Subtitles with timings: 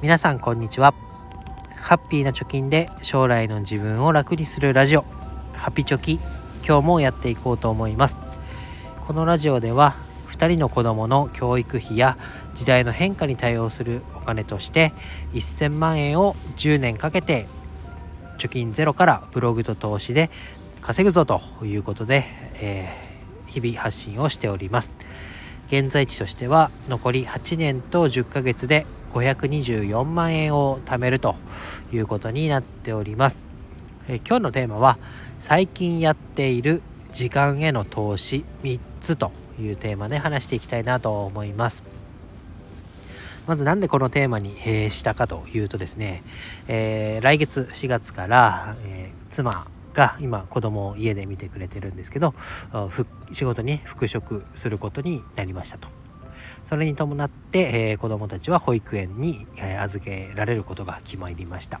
[0.00, 0.94] 皆さんこんにちは。
[1.74, 5.04] ハッピーな貯金で将来の自分を楽にするラジオ。
[5.54, 6.20] ハピチョキ
[6.64, 8.16] 今日もやっていこうと思います。
[9.08, 9.96] このラジオでは
[10.28, 12.16] 2人の子供の教育費や
[12.54, 14.92] 時代の変化に対応するお金として
[15.32, 17.48] 1000万円を10年かけて
[18.38, 20.30] 貯金ゼロからブログと投資で
[20.80, 22.24] 稼ぐぞということで、
[22.62, 24.92] えー、日々発信をしております。
[25.66, 31.36] 現在地としては残り8年と10ヶ月で524万円を貯めると
[31.92, 33.42] いうことになっております。
[34.08, 34.98] え今日のテーマは
[35.38, 36.82] 最近やっている
[37.12, 41.82] 時間への投資3つというテーマで話していきたいなと思います。
[43.46, 44.56] まずなんでこのテーマに、
[44.90, 46.22] したかというとですね、
[46.68, 52.34] えー、来月4月から、えー、妻が今子供を家で見てくれてるんですけど
[53.32, 55.97] 仕事に復職することになりましたと。
[56.68, 61.80] それに伴って、えー、子どもたちは保育園に、えー、預けられることが決まりました。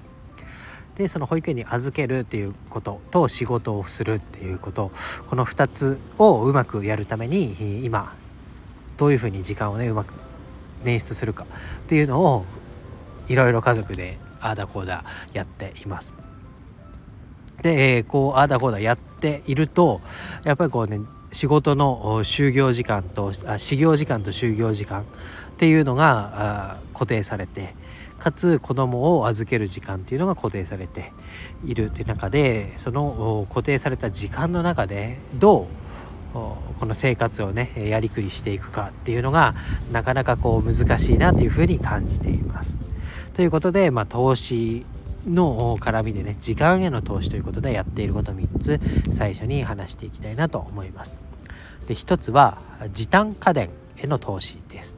[0.94, 4.90] でその保育園に預けるっていうことと仕事をするっていうこと
[5.26, 8.14] この2つをうまくやるために今
[8.96, 10.14] どういうふうに時間をねうまく
[10.84, 12.46] 捻出するかっていうのを
[13.28, 16.14] いろいろ家族でああだこうだやっています。
[17.60, 20.00] で、えー、こうああだこうだやっていると
[20.44, 20.98] やっぱりこうね
[21.32, 25.04] 仕事の就業時間と始業時間と就業時間っ
[25.58, 27.74] ていうのが固定されて
[28.18, 31.12] かつ子供を預ける時間っていうのが固定されて
[31.64, 35.66] いるっていう中でその固定された時間の中でどう
[36.32, 39.54] この生活をねやりくりしていくかっていうのが
[39.92, 42.78] なかなかこう難しいなというふうに感じています。
[43.34, 44.84] ということで、まあ、投資
[45.28, 51.14] の絡みでね時間への投資ということでやっていること3つ最初に話していきたいなと思います。
[51.86, 52.58] で1つは
[52.92, 54.96] 時短家電への投資です。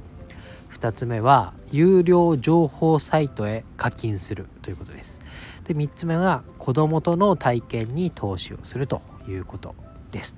[0.73, 5.21] 2つ目は有料情報サイトへ課金するということです。
[5.65, 9.75] で3つ目は子供との体験に投資をするということ
[10.11, 10.37] です。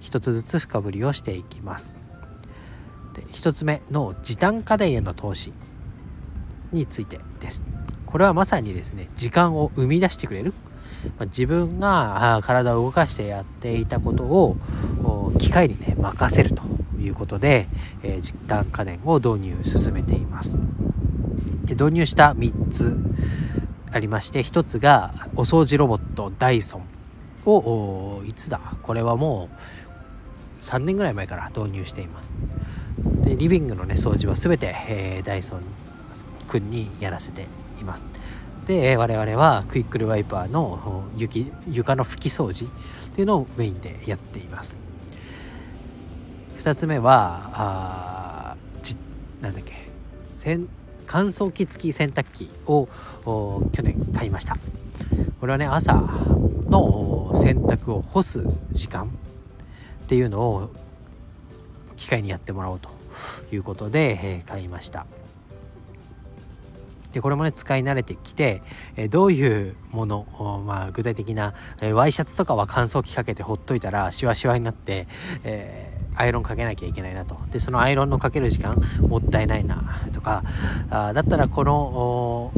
[0.00, 1.92] 1つずつ深掘りをしていきます。
[3.14, 5.52] で1つ目の時短家電への投資
[6.72, 7.62] についてです。
[8.10, 10.52] これはまさにですね時間を生み出してくれる。
[11.18, 14.56] ま自分が体を動かしてやっていたことを
[15.38, 16.62] 機械にね任せると
[17.00, 17.68] いうことで、
[18.02, 20.58] えー、実短家電を導入進めています。
[21.68, 22.98] 導入した3つ
[23.92, 26.82] ありまして1つがお掃除ロボットダイソン。
[27.46, 28.60] をいつだ？
[28.82, 29.48] これはも
[30.60, 32.36] う3年ぐらい前から導入しています。
[33.22, 35.62] でリビングのね掃除は全て、えー、ダイソン
[36.46, 37.46] 君にやらせて
[37.80, 38.06] います。
[38.66, 42.68] で我々はクイックルワイパーの雪床の拭き掃除っ
[43.14, 44.78] ていうのをメインでやっています。
[46.58, 48.96] 2つ目はあち
[49.40, 49.90] なんだっけ
[51.06, 52.88] 乾燥機付き洗濯機を
[53.72, 54.56] 去年買いました。
[55.40, 59.06] これはね朝の洗濯を干す時間
[60.04, 60.70] っていうのを
[61.96, 62.90] 機械にやってもらおうと
[63.52, 65.06] いうことで、え、買いました。
[67.12, 68.62] でこれもね使い慣れてきて、
[68.96, 75.08] えどういうもの、まあ、具体的な、えワイシャツとかは乾燥機かけてほっといたらシワシワになって、
[75.44, 77.36] えー、アイロンかけなきゃいけないなと。
[77.50, 80.44] でそのアイロンのかける時間もったいないなとか
[80.90, 82.52] あだったらこの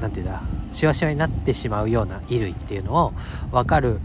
[0.00, 3.12] 何て言うんだシワシワになってしまうような衣類っていうのを
[3.50, 4.00] 分かる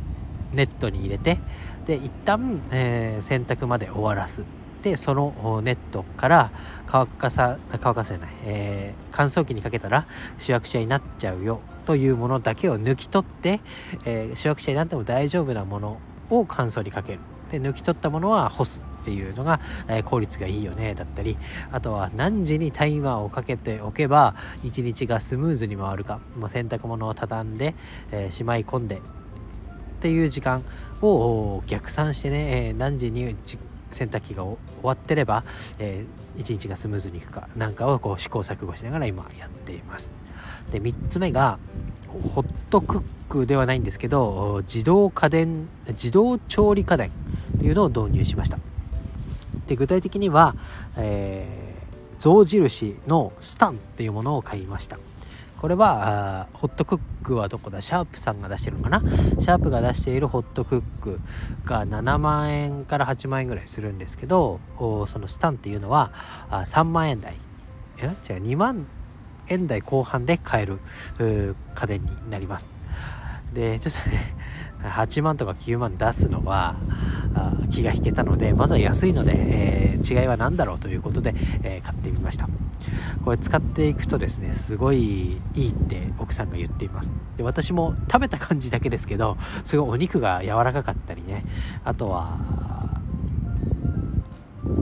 [0.53, 1.39] ネットに入れて
[1.85, 4.60] で一旦、えー、洗濯まで終わらす。
[4.81, 6.52] でそのネットから
[6.86, 13.62] 乾かさ乾かせない、えー、乾燥機にかけたらしわくちゃになっちゃうよというものだけを抜き取って、
[14.06, 16.00] えー、しわくちゃになっても大丈夫なもの
[16.30, 17.19] を乾燥にかける。
[17.50, 19.59] で抜き取ったものは干すっていうのが、
[19.90, 21.38] えー、効率がいいよねだったり。
[21.72, 27.75] あとは何時にタイマーをかけておけば一日がスムーズに回るか、まあ、洗濯物を畳んで、
[28.12, 29.00] えー、しまい込んでっ
[30.02, 30.63] ていう時間
[31.02, 33.36] を逆算してね、えー、何時に
[33.91, 35.44] 洗濯機が終わってれば、
[35.80, 40.12] えー、一日がスムーズにいくかなんかをこう試行錯誤しながら今やっています。
[40.71, 41.60] で3つ目が
[42.33, 47.12] ホットクックではないんですけど自動家電自動調理家電
[47.57, 48.60] というのを導入しました。
[49.68, 50.56] で具体的には、
[50.98, 54.98] えー、象印のスタンっていうものを買いました。
[55.62, 57.81] これはホットクックはどこだ？
[57.81, 59.00] シャープさんが出してるのかな？
[59.00, 61.19] シャープが出しているホットクック
[61.66, 66.12] が7万円から8万円ぐらいするんですけどそのスタンっていうのは
[66.50, 67.36] 3万円台。
[68.00, 68.06] え？
[68.06, 68.13] 違う
[68.44, 68.88] 2万
[69.50, 70.80] 円台後半で買える
[71.75, 72.68] 家電になります。
[73.54, 74.34] でちょっとね
[74.90, 76.75] 8万とか9万出すのは
[77.36, 81.33] あ気が引けたのでまずは安いので、えー、違いは何だろうということで、
[81.63, 82.48] えー、買ってみました。
[83.24, 87.13] これ使っていくとですねすごいいいって奥さんが言っています。
[87.38, 91.44] で私も食べた感じだけですけどすごいお肉が柔らかかったりね。
[91.83, 92.38] あとは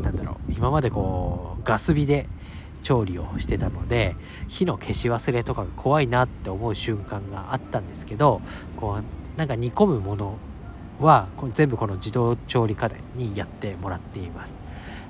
[0.01, 2.27] なんだろう今までこうガス火で
[2.83, 4.15] 調理をしてたので
[4.47, 8.41] 火の消し忘れとかが怖いなって思う瞬間があったんですけど
[8.77, 10.37] こうなんか煮込むもの
[10.99, 14.55] は全部この自動調理家電にやってもらっています、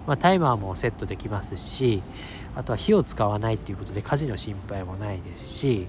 [0.07, 2.01] まあ、タイマーもセットできますし
[2.55, 5.87] あとは火を使わないっていうことで火事の心配もないですし、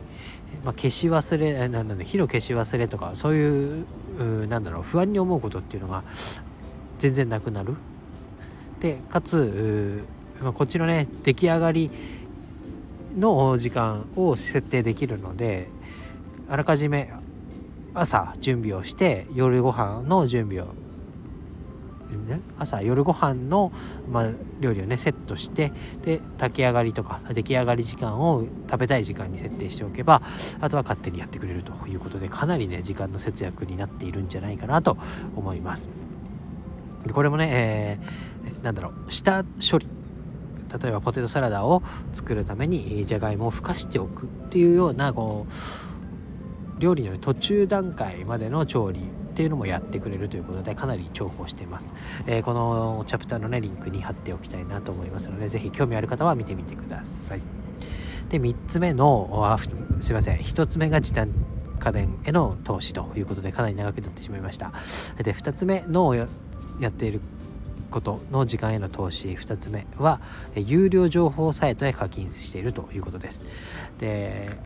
[0.65, 3.87] まあ、消し忘れなんだ火の消し忘れとかそういう
[4.49, 6.05] なんだろう不安に思うことっていうのが
[6.99, 7.77] 全然なくなる。
[8.81, 10.07] でかつ
[10.43, 11.91] まあこっちのね出来上がり
[13.19, 15.69] の時間を設定できるので
[16.49, 17.13] あらかじめ
[17.95, 20.67] 朝準備をして夜ご飯の準備を、
[22.27, 23.73] ね、朝夜ご飯の
[24.11, 24.25] まあ、
[24.61, 25.73] 料理をねセットして
[26.03, 30.23] で炊き上がりとか出来上がり時間を食べたい時間に設定しておけば
[30.61, 34.97] あとは勝手にやってくれるということでかなりね時間の節約になっているんじゃないかなと
[35.37, 35.89] 思います。
[37.13, 39.89] これもね、えー、なんだろう下処理
[40.83, 41.83] 例えばポテトサラダを
[42.13, 45.53] 作るためにじゃがいもをふかしておくっていうようなこう
[46.81, 49.03] 料理の途中段階までの調理っ
[49.35, 51.95] ていうのもやってくれるということでかなり重宝しています、
[52.27, 57.43] えー、このチャプターのねリンクに貼っておきたいなと思いますので是非興味ある方は見てみてください。
[58.29, 59.69] で3つ目のあす
[60.11, 60.39] いません。
[60.39, 61.31] 1つ目が時短
[61.81, 64.73] 家電への投資ということでかなり長くなってしまいました。
[65.23, 66.27] で2つ目のや
[66.87, 67.21] っている
[67.91, 69.29] ことの時間への投資。
[69.29, 70.21] 2つ目は
[70.55, 73.45] 有料情報サイトへ課金しているということです。
[73.99, 74.57] で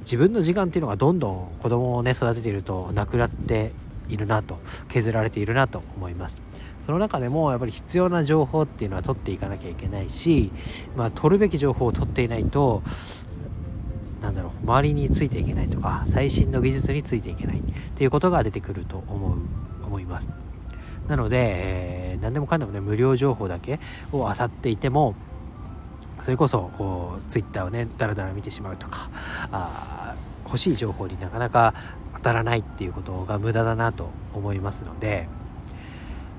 [0.00, 3.72] 自分の時間っていうのがどんどん子供をね育てているとなくなって
[4.08, 4.58] いるなと
[4.88, 6.40] 削られているなと思います。
[6.86, 10.50] その中でもやっぱり必要な情報っていうのは取っていかなきゃいけないし、
[10.96, 12.82] まあ、取るべき情報を取っていないと
[14.22, 17.62] なんだろう周りについていけないとか最新の技術についていけないっ
[17.94, 19.38] ていうことが出てくると思う
[19.84, 20.30] 思います。
[21.08, 23.80] なので、えー、何でもかんでもね無料情報だけ
[24.12, 25.14] を漁っていても
[26.22, 29.10] それこそこうツイッターをねダラダラ見てしまうとか
[29.52, 31.74] あ欲しい情報になかなか
[32.14, 35.28] 当たらないっていうことが無駄だなと思いますので、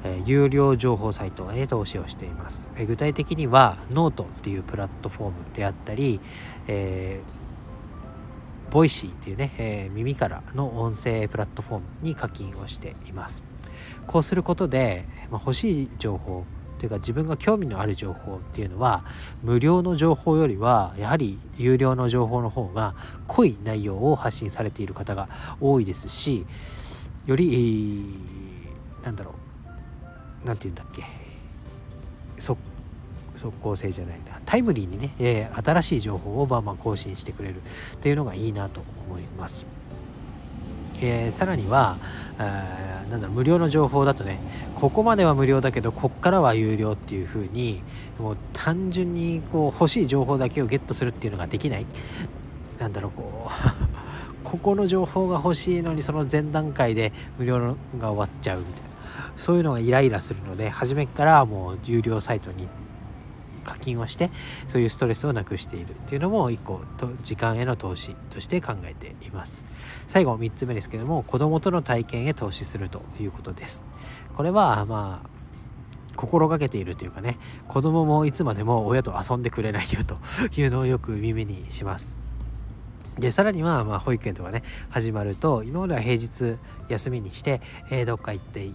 [0.03, 6.19] えー、有料情報サイトへ投資をしています、えー、具体的にはノートっていうプラットフォームであったり、
[6.67, 13.43] えー、 Voicy っていうね、えー、耳からの音声プラットフォームに課金をしています。
[14.07, 16.45] こうすることで、まあ、欲しい情報
[16.79, 19.03] というか自分が興味のある情報っていうのは
[19.43, 22.95] 無料の情報よりはやはり有料の情報の方が
[23.27, 25.29] 濃い内容を発信されている方が
[25.61, 26.45] 多いですし
[27.27, 28.07] より
[29.03, 30.45] なんだろう。
[30.45, 31.03] 何て言うんだっけ。
[32.39, 32.57] 速
[33.61, 34.39] 攻性じゃないな。
[34.45, 37.61] タイムリーにね、えー、新しい情報をバンバン更新してくれる
[37.95, 39.78] っていうのがいいなと思います。
[41.01, 41.97] えー、さらには、
[42.39, 44.39] えー、なんだろう無料の情報だとね
[44.75, 47.81] ここまでは無料だけどこっからは有料っていう風に
[48.17, 51.85] もう単純にこう欲しい情報だけをゲットするっていうのができない。
[52.79, 53.49] なんだろうこう
[54.43, 58.89] ここの情報が欲しいのにその前段階で無料のが終わっちゃうみたいな。
[59.35, 62.67] そういうのがイライラするので初めからもう有料サイトに
[63.69, 64.31] 課金をして
[64.67, 69.63] そういうストレスをなくしているっていうのも一個と時間への投資として考えています。
[70.07, 73.83] 最後3つ目ですけども子供との体験へ投資するということです。
[74.33, 75.29] これはまあ
[76.15, 80.17] 心がけているというかね子供もいつまでも親と遊んでくれないよと
[80.59, 82.17] いうのをよく耳にします。
[83.17, 86.57] でさらにはまあ保育園とかね始まると今までは平日
[86.87, 87.61] 休みにして、
[87.91, 88.69] えー、どっか行って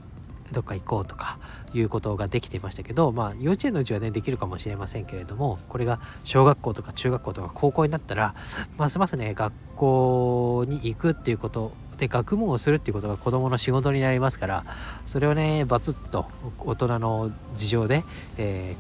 [0.53, 1.39] どっか行こうとか
[1.73, 8.35] いうことができていましたけどまあ幼稚園のうちはねできるかもしれませんけれどもこれが小学校とか中学校とか高校になったら
[8.79, 14.65] ますますね学校に行くっていうことで学問をするっていうことが子どもの仕事になりますから
[15.07, 16.27] それをねバツッと
[16.59, 18.05] 大人の事情で、
[18.37, 18.77] え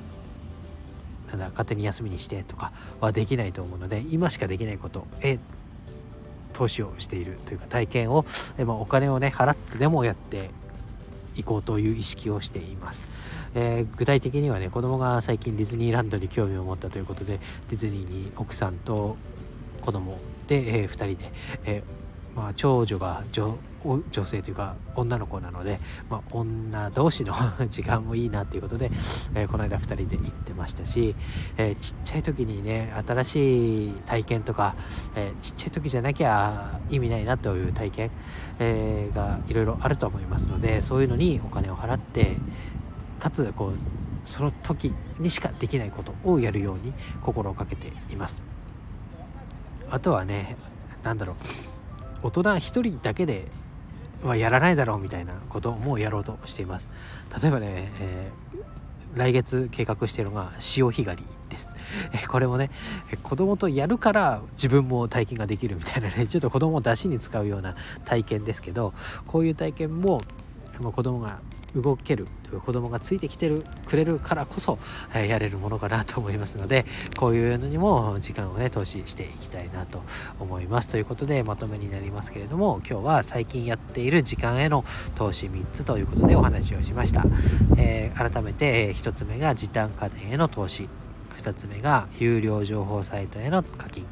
[1.29, 5.39] ー、なんだ勝手に休みにしてとかはできないと思うので今しかできないことへ
[6.53, 8.25] 投資をしているというか体験を、
[8.59, 10.51] えまあ、お金をね払ってでもやって
[11.35, 13.05] 行こうという意識をしています、
[13.55, 19.17] えー、具体的にはね子供が最近ディズニーランドに興味を持ったということでディズニーに奥さんと
[19.81, 21.33] 子供で、えー、2人で、
[21.65, 22.04] えー
[22.35, 23.57] まあ、長女が女
[24.11, 27.35] 女性というか女の子なので、まあ、女同士の
[27.69, 28.91] 時間もいいなっていうことで、
[29.35, 31.15] えー、この間2人で行ってましたし、
[31.59, 34.75] えー、ちっちゃい時にね新しい体験とか、
[35.17, 38.11] えー、ちっちゃい時じゃなきゃ意味ないなという体験、
[38.59, 42.37] えがいろいろあると思いますのでそういうのにお金を払って
[43.21, 43.75] かつこう
[44.25, 48.43] その時にしかできないことをやるように心をかけています。
[49.91, 50.57] あとはね
[51.03, 51.74] 何だろう。
[52.25, 53.45] 大人1人だけで
[54.23, 56.89] はやらないだろうみたいなこともやろうとしています。
[57.41, 61.69] 例えばね、えー、来月計画しているのが潮干狩りです、
[62.15, 62.71] えこれもね
[63.23, 67.77] 子供とやるから自分も体験ができるみたいなね ちょっと子供を出しに使うような
[68.07, 68.95] 体験ですけど
[69.27, 70.23] こういう体験も
[70.81, 71.41] 子供が
[71.75, 72.27] 動ける
[72.65, 74.79] 子供がついてきてるくれるからこそ、
[75.15, 76.85] え、やれるものかなと思いますので
[77.19, 80.03] こういうのにも時間をね投資していきたいなと
[80.39, 80.89] 思います。
[80.89, 87.25] ということでまとめになりますけれども今日は最近やっている時間への投資3つということでお話をしました、
[87.77, 90.89] えー、改めて、え、1つ目が時短家電への投資。
[91.37, 94.07] 2つ目が有料情報サイトへの課金。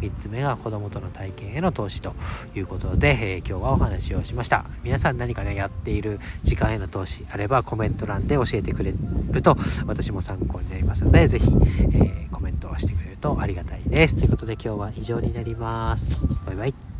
[0.00, 2.14] 3つ目が子供との体験への投資と
[2.54, 4.64] いうことで、えー、今日はお話をしました。
[4.82, 8.92] 皆さん何かねやっている時間への投資あればコメント欄で教えてくれ
[9.30, 14.16] ると私も参考になりますので是非、えー、コメントをしてくれるとありがたいです。
[14.16, 16.20] ということで今日は以上になります。
[16.46, 16.93] バイバイ。